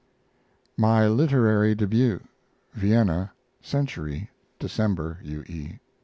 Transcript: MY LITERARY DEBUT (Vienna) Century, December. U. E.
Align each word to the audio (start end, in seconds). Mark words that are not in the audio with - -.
MY 0.77 1.05
LITERARY 1.09 1.75
DEBUT 1.75 2.23
(Vienna) 2.73 3.33
Century, 3.61 4.31
December. 4.57 5.19
U. 5.21 5.43
E. 5.43 5.77